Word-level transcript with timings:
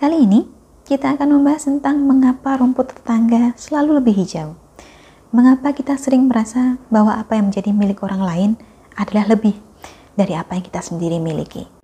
Kali 0.00 0.24
ini 0.24 0.48
kita 0.88 1.12
akan 1.12 1.28
membahas 1.36 1.68
tentang 1.68 2.00
mengapa 2.00 2.56
rumput 2.56 2.88
tetangga 2.88 3.52
selalu 3.60 4.00
lebih 4.00 4.16
hijau. 4.24 4.56
Mengapa 5.28 5.76
kita 5.76 5.92
sering 6.00 6.24
merasa 6.24 6.80
bahwa 6.88 7.20
apa 7.20 7.36
yang 7.36 7.52
menjadi 7.52 7.68
milik 7.68 8.00
orang 8.00 8.24
lain 8.24 8.50
adalah 8.96 9.28
lebih 9.28 9.60
dari 10.16 10.32
apa 10.32 10.56
yang 10.56 10.64
kita 10.64 10.80
sendiri 10.80 11.20
miliki. 11.20 11.79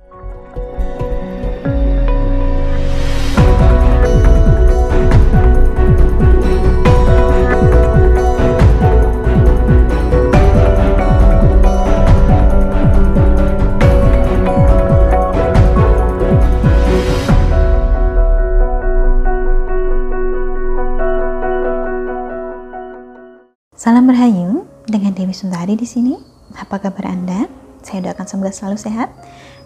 Salam 24.06 24.22
Berhayu 24.22 24.50
dengan 24.86 25.10
Dewi 25.18 25.34
Sundari 25.34 25.74
di 25.74 25.82
sini. 25.82 26.14
Apa 26.54 26.78
kabar 26.78 27.10
Anda? 27.10 27.50
Saya 27.82 28.06
doakan 28.06 28.22
semoga 28.30 28.54
selalu 28.54 28.78
sehat 28.78 29.10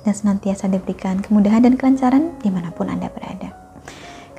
dan 0.01 0.16
senantiasa 0.16 0.65
diberikan 0.65 1.21
kemudahan 1.21 1.61
dan 1.61 1.77
kelancaran 1.77 2.33
di 2.41 2.49
mana 2.49 2.73
pun 2.73 2.89
Anda 2.89 3.13
berada. 3.13 3.53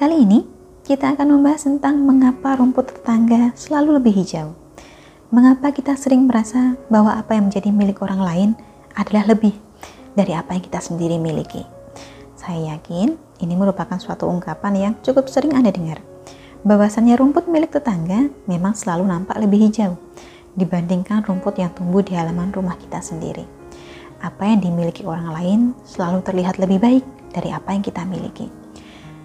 Kali 0.02 0.26
ini 0.26 0.42
kita 0.82 1.14
akan 1.14 1.38
membahas 1.38 1.70
tentang 1.70 2.02
mengapa 2.02 2.58
rumput 2.58 2.98
tetangga 2.98 3.54
selalu 3.54 4.02
lebih 4.02 4.26
hijau. 4.26 4.58
Mengapa 5.30 5.70
kita 5.70 5.94
sering 5.94 6.26
merasa 6.26 6.82
bahwa 6.90 7.14
apa 7.14 7.38
yang 7.38 7.54
menjadi 7.54 7.70
milik 7.70 8.02
orang 8.02 8.26
lain 8.26 8.50
adalah 8.98 9.30
lebih 9.30 9.54
dari 10.18 10.34
apa 10.34 10.58
yang 10.58 10.66
kita 10.66 10.82
sendiri 10.82 11.22
miliki. 11.22 11.62
Saya 12.34 12.74
yakin 12.74 13.22
ini 13.38 13.54
merupakan 13.54 14.02
suatu 14.02 14.26
ungkapan 14.26 14.74
yang 14.74 14.94
cukup 15.06 15.30
sering 15.30 15.54
Anda 15.54 15.70
dengar 15.70 16.02
bahwasannya 16.62 17.18
rumput 17.18 17.50
milik 17.50 17.74
tetangga 17.74 18.30
memang 18.46 18.78
selalu 18.78 19.10
nampak 19.10 19.38
lebih 19.42 19.70
hijau 19.70 19.98
dibandingkan 20.54 21.26
rumput 21.26 21.58
yang 21.58 21.74
tumbuh 21.74 22.06
di 22.06 22.14
halaman 22.14 22.54
rumah 22.54 22.78
kita 22.78 23.02
sendiri. 23.02 23.48
Apa 24.22 24.46
yang 24.46 24.62
dimiliki 24.62 25.02
orang 25.02 25.34
lain 25.34 25.60
selalu 25.82 26.22
terlihat 26.22 26.62
lebih 26.62 26.78
baik 26.78 27.04
dari 27.34 27.50
apa 27.50 27.74
yang 27.74 27.82
kita 27.82 28.06
miliki. 28.06 28.52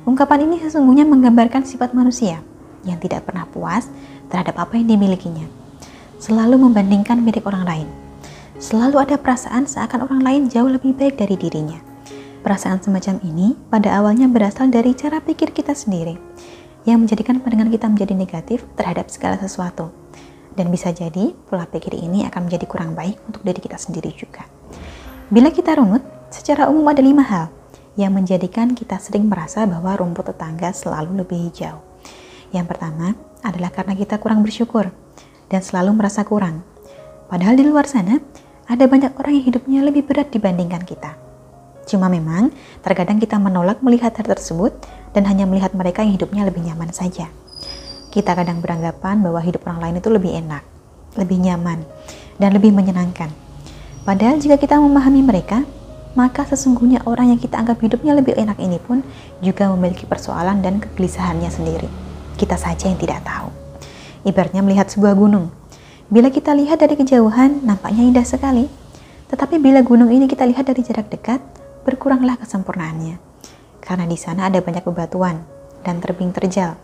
Ungkapan 0.06 0.48
ini 0.48 0.62
sesungguhnya 0.62 1.04
menggambarkan 1.04 1.66
sifat 1.66 1.92
manusia 1.92 2.40
yang 2.86 2.96
tidak 3.02 3.26
pernah 3.28 3.44
puas 3.44 3.90
terhadap 4.32 4.56
apa 4.56 4.78
yang 4.78 4.96
dimilikinya. 4.96 5.44
Selalu 6.16 6.56
membandingkan 6.56 7.20
milik 7.20 7.44
orang 7.44 7.66
lain. 7.66 7.88
Selalu 8.56 9.02
ada 9.02 9.20
perasaan 9.20 9.68
seakan 9.68 10.08
orang 10.08 10.22
lain 10.24 10.42
jauh 10.48 10.70
lebih 10.70 10.96
baik 10.96 11.20
dari 11.20 11.36
dirinya. 11.36 11.76
Perasaan 12.40 12.80
semacam 12.80 13.20
ini 13.26 13.58
pada 13.68 13.98
awalnya 14.00 14.30
berasal 14.30 14.70
dari 14.72 14.96
cara 14.96 15.20
pikir 15.20 15.52
kita 15.52 15.76
sendiri 15.76 16.16
yang 16.86 17.02
menjadikan 17.02 17.42
pandangan 17.42 17.68
kita 17.68 17.86
menjadi 17.90 18.14
negatif 18.14 18.58
terhadap 18.78 19.10
segala 19.10 19.36
sesuatu. 19.36 19.90
Dan 20.56 20.72
bisa 20.72 20.88
jadi 20.94 21.36
pola 21.50 21.68
pikir 21.68 21.92
ini 21.92 22.24
akan 22.24 22.48
menjadi 22.48 22.64
kurang 22.64 22.96
baik 22.96 23.20
untuk 23.28 23.44
diri 23.44 23.60
kita 23.60 23.76
sendiri 23.76 24.08
juga. 24.14 24.48
Bila 25.28 25.52
kita 25.52 25.76
runut, 25.76 26.00
secara 26.32 26.70
umum 26.70 26.86
ada 26.88 27.02
lima 27.02 27.26
hal 27.26 27.52
yang 27.98 28.14
menjadikan 28.14 28.72
kita 28.72 28.96
sering 29.02 29.26
merasa 29.26 29.66
bahwa 29.66 29.92
rumput 29.98 30.32
tetangga 30.32 30.72
selalu 30.72 31.26
lebih 31.26 31.50
hijau. 31.50 31.82
Yang 32.54 32.72
pertama 32.72 33.18
adalah 33.42 33.74
karena 33.74 33.92
kita 33.98 34.16
kurang 34.22 34.40
bersyukur 34.46 34.94
dan 35.50 35.60
selalu 35.60 35.92
merasa 35.92 36.22
kurang. 36.22 36.62
Padahal 37.26 37.58
di 37.58 37.66
luar 37.66 37.90
sana, 37.90 38.22
ada 38.70 38.86
banyak 38.86 39.12
orang 39.18 39.32
yang 39.36 39.44
hidupnya 39.50 39.80
lebih 39.82 40.06
berat 40.06 40.30
dibandingkan 40.30 40.86
kita. 40.86 41.18
Cuma 41.86 42.10
memang, 42.10 42.50
terkadang 42.82 43.22
kita 43.22 43.38
menolak 43.38 43.78
melihat 43.78 44.10
hal 44.18 44.26
tersebut 44.26 44.74
dan 45.16 45.24
hanya 45.24 45.48
melihat 45.48 45.72
mereka 45.72 46.04
yang 46.04 46.12
hidupnya 46.12 46.44
lebih 46.44 46.60
nyaman 46.60 46.92
saja. 46.92 47.32
Kita 48.12 48.36
kadang 48.36 48.60
beranggapan 48.60 49.24
bahwa 49.24 49.40
hidup 49.40 49.64
orang 49.64 49.80
lain 49.88 49.96
itu 50.04 50.12
lebih 50.12 50.36
enak, 50.36 50.60
lebih 51.16 51.40
nyaman, 51.40 51.88
dan 52.36 52.52
lebih 52.52 52.76
menyenangkan. 52.76 53.32
Padahal 54.04 54.36
jika 54.36 54.60
kita 54.60 54.76
memahami 54.76 55.24
mereka, 55.24 55.64
maka 56.12 56.44
sesungguhnya 56.44 57.00
orang 57.08 57.32
yang 57.32 57.40
kita 57.40 57.56
anggap 57.56 57.80
hidupnya 57.80 58.12
lebih 58.12 58.36
enak 58.36 58.60
ini 58.60 58.76
pun 58.76 59.00
juga 59.40 59.72
memiliki 59.72 60.04
persoalan 60.04 60.60
dan 60.60 60.84
kegelisahannya 60.84 61.48
sendiri. 61.48 61.88
Kita 62.36 62.60
saja 62.60 62.92
yang 62.92 63.00
tidak 63.00 63.24
tahu. 63.24 63.48
Ibaratnya 64.28 64.60
melihat 64.60 64.92
sebuah 64.92 65.16
gunung. 65.16 65.48
Bila 66.12 66.28
kita 66.28 66.52
lihat 66.52 66.80
dari 66.84 66.94
kejauhan, 66.96 67.64
nampaknya 67.64 68.04
indah 68.04 68.24
sekali. 68.28 68.68
Tetapi 69.32 69.58
bila 69.58 69.80
gunung 69.80 70.12
ini 70.12 70.28
kita 70.28 70.44
lihat 70.44 70.68
dari 70.68 70.84
jarak 70.84 71.08
dekat, 71.10 71.40
berkuranglah 71.82 72.38
kesempurnaannya 72.38 73.25
karena 73.86 74.04
di 74.10 74.18
sana 74.18 74.50
ada 74.50 74.58
banyak 74.58 74.82
bebatuan 74.82 75.46
dan 75.86 76.02
terbing 76.02 76.34
terjal, 76.34 76.74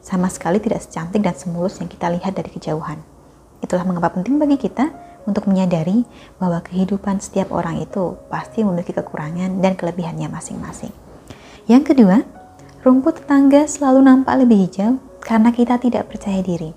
sama 0.00 0.32
sekali 0.32 0.56
tidak 0.56 0.80
secantik 0.80 1.20
dan 1.20 1.36
semulus 1.36 1.76
yang 1.76 1.92
kita 1.92 2.08
lihat 2.08 2.32
dari 2.32 2.48
kejauhan. 2.48 2.96
Itulah 3.60 3.84
mengapa 3.84 4.16
penting 4.16 4.40
bagi 4.40 4.56
kita 4.56 4.88
untuk 5.28 5.44
menyadari 5.50 6.08
bahwa 6.40 6.64
kehidupan 6.64 7.20
setiap 7.20 7.52
orang 7.52 7.84
itu 7.84 8.16
pasti 8.32 8.64
memiliki 8.64 8.96
kekurangan 8.96 9.60
dan 9.60 9.76
kelebihannya 9.76 10.32
masing-masing. 10.32 10.94
Yang 11.68 11.92
kedua, 11.92 12.24
rumput 12.86 13.20
tetangga 13.20 13.68
selalu 13.68 14.06
nampak 14.06 14.40
lebih 14.40 14.64
hijau 14.64 14.96
karena 15.20 15.50
kita 15.52 15.76
tidak 15.76 16.08
percaya 16.08 16.40
diri. 16.40 16.72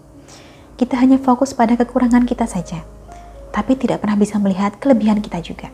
Kita 0.76 0.98
hanya 0.98 1.22
fokus 1.22 1.54
pada 1.54 1.78
kekurangan 1.78 2.26
kita 2.26 2.50
saja, 2.50 2.82
tapi 3.54 3.78
tidak 3.78 4.02
pernah 4.02 4.18
bisa 4.18 4.42
melihat 4.42 4.82
kelebihan 4.82 5.22
kita 5.22 5.40
juga. 5.46 5.70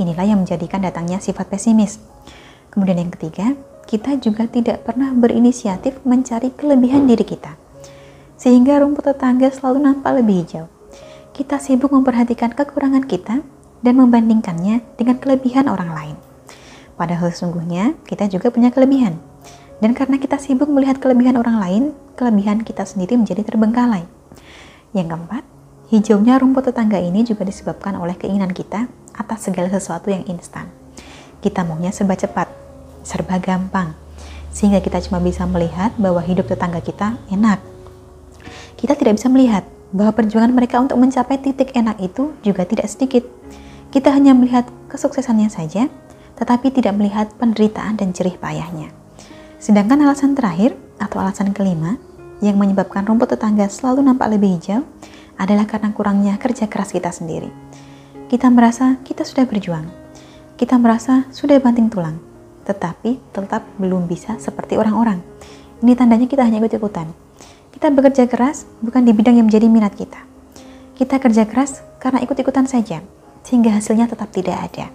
Inilah 0.00 0.24
yang 0.24 0.40
menjadikan 0.40 0.80
datangnya 0.80 1.20
sifat 1.20 1.52
pesimis, 1.52 2.00
Kemudian 2.70 3.02
yang 3.02 3.12
ketiga, 3.12 3.58
kita 3.90 4.14
juga 4.22 4.46
tidak 4.46 4.86
pernah 4.86 5.10
berinisiatif 5.10 5.98
mencari 6.06 6.54
kelebihan 6.54 7.10
diri 7.10 7.26
kita. 7.26 7.58
Sehingga 8.38 8.78
rumput 8.78 9.10
tetangga 9.10 9.50
selalu 9.50 9.82
nampak 9.82 10.22
lebih 10.22 10.46
hijau. 10.46 10.66
Kita 11.34 11.58
sibuk 11.58 11.90
memperhatikan 11.90 12.54
kekurangan 12.54 13.02
kita 13.10 13.42
dan 13.82 13.94
membandingkannya 13.98 14.86
dengan 14.94 15.18
kelebihan 15.18 15.66
orang 15.66 15.90
lain. 15.90 16.16
Padahal 16.94 17.32
sesungguhnya 17.34 17.98
kita 18.06 18.30
juga 18.30 18.54
punya 18.54 18.70
kelebihan. 18.70 19.18
Dan 19.80 19.96
karena 19.96 20.20
kita 20.20 20.36
sibuk 20.36 20.68
melihat 20.68 21.00
kelebihan 21.00 21.40
orang 21.40 21.56
lain, 21.56 21.82
kelebihan 22.12 22.60
kita 22.60 22.84
sendiri 22.84 23.16
menjadi 23.16 23.40
terbengkalai. 23.42 24.04
Yang 24.92 25.16
keempat, 25.16 25.42
hijaunya 25.88 26.36
rumput 26.36 26.68
tetangga 26.68 27.00
ini 27.00 27.24
juga 27.24 27.48
disebabkan 27.48 27.96
oleh 27.96 28.12
keinginan 28.20 28.52
kita 28.52 28.92
atas 29.16 29.48
segala 29.48 29.72
sesuatu 29.72 30.12
yang 30.12 30.28
instan. 30.28 30.68
Kita 31.40 31.64
maunya 31.64 31.88
serba 31.88 32.20
cepat, 32.20 32.59
serba 33.02 33.40
gampang, 33.40 33.96
sehingga 34.50 34.82
kita 34.82 35.00
cuma 35.06 35.22
bisa 35.22 35.46
melihat 35.46 35.94
bahwa 35.96 36.20
hidup 36.20 36.50
tetangga 36.50 36.82
kita 36.82 37.16
enak. 37.30 37.62
Kita 38.76 38.96
tidak 38.96 39.20
bisa 39.20 39.28
melihat 39.28 39.64
bahwa 39.90 40.14
perjuangan 40.14 40.54
mereka 40.54 40.78
untuk 40.78 40.98
mencapai 40.98 41.38
titik 41.38 41.74
enak 41.74 41.98
itu 42.00 42.34
juga 42.40 42.64
tidak 42.66 42.86
sedikit. 42.90 43.26
Kita 43.90 44.14
hanya 44.14 44.32
melihat 44.32 44.66
kesuksesannya 44.86 45.50
saja, 45.50 45.90
tetapi 46.38 46.70
tidak 46.70 46.94
melihat 46.94 47.26
penderitaan 47.36 47.98
dan 47.98 48.14
jerih 48.14 48.38
payahnya. 48.38 48.94
Sedangkan 49.60 50.00
alasan 50.00 50.32
terakhir 50.32 50.78
atau 50.96 51.20
alasan 51.20 51.52
kelima 51.52 51.98
yang 52.40 52.56
menyebabkan 52.56 53.04
rumput 53.04 53.36
tetangga 53.36 53.68
selalu 53.68 54.00
nampak 54.00 54.32
lebih 54.32 54.56
hijau 54.56 54.80
adalah 55.36 55.68
karena 55.68 55.92
kurangnya 55.92 56.34
kerja 56.40 56.70
keras 56.70 56.96
kita 56.96 57.12
sendiri. 57.12 57.52
Kita 58.30 58.48
merasa 58.48 58.96
kita 59.04 59.26
sudah 59.26 59.44
berjuang. 59.44 59.84
Kita 60.56 60.78
merasa 60.80 61.28
sudah 61.34 61.60
banting 61.60 61.92
tulang 61.92 62.29
tetapi 62.70 63.18
tetap 63.34 63.66
belum 63.82 64.06
bisa 64.06 64.38
seperti 64.38 64.78
orang-orang. 64.78 65.18
Ini 65.82 65.98
tandanya 65.98 66.30
kita 66.30 66.46
hanya 66.46 66.62
ikut-ikutan. 66.62 67.10
Kita 67.74 67.90
bekerja 67.90 68.30
keras 68.30 68.70
bukan 68.78 69.02
di 69.02 69.10
bidang 69.10 69.42
yang 69.42 69.50
menjadi 69.50 69.66
minat 69.66 69.98
kita. 69.98 70.22
Kita 70.94 71.18
kerja 71.18 71.50
keras 71.50 71.82
karena 71.98 72.22
ikut-ikutan 72.22 72.70
saja, 72.70 73.02
sehingga 73.42 73.74
hasilnya 73.74 74.06
tetap 74.06 74.30
tidak 74.30 74.54
ada. 74.70 74.92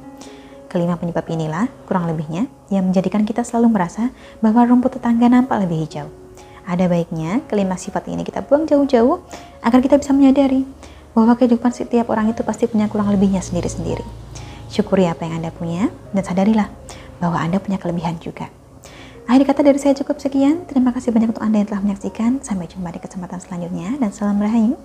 Kelima 0.72 0.96
penyebab 0.96 1.26
inilah, 1.28 1.68
kurang 1.90 2.08
lebihnya, 2.08 2.48
yang 2.72 2.88
menjadikan 2.88 3.26
kita 3.28 3.44
selalu 3.44 3.76
merasa 3.76 4.14
bahwa 4.40 4.64
rumput 4.64 5.02
tetangga 5.02 5.28
nampak 5.28 5.66
lebih 5.66 5.84
hijau. 5.84 6.08
Ada 6.66 6.90
baiknya 6.90 7.46
kelima 7.46 7.78
sifat 7.78 8.10
ini 8.10 8.26
kita 8.26 8.42
buang 8.46 8.66
jauh-jauh 8.66 9.22
agar 9.62 9.80
kita 9.82 10.02
bisa 10.02 10.14
menyadari 10.14 10.66
bahwa 11.14 11.34
kehidupan 11.38 11.72
setiap 11.72 12.12
orang 12.12 12.34
itu 12.34 12.42
pasti 12.44 12.68
punya 12.68 12.90
kurang 12.92 13.10
lebihnya 13.10 13.40
sendiri-sendiri. 13.40 14.25
Syukuri 14.70 15.10
apa 15.10 15.26
yang 15.26 15.44
Anda 15.44 15.52
punya 15.54 15.90
dan 16.12 16.24
sadarilah 16.24 16.70
bahwa 17.18 17.38
Anda 17.40 17.58
punya 17.58 17.82
kelebihan 17.82 18.20
juga. 18.22 18.52
Akhir 19.26 19.50
kata 19.50 19.66
dari 19.66 19.82
saya 19.82 19.98
cukup 19.98 20.22
sekian. 20.22 20.70
Terima 20.70 20.94
kasih 20.94 21.10
banyak 21.10 21.34
untuk 21.34 21.42
Anda 21.42 21.66
yang 21.66 21.70
telah 21.74 21.82
menyaksikan. 21.82 22.46
Sampai 22.46 22.70
jumpa 22.70 22.94
di 22.94 23.02
kesempatan 23.02 23.42
selanjutnya 23.42 23.98
dan 23.98 24.14
salam 24.14 24.38
rahayu. 24.38 24.78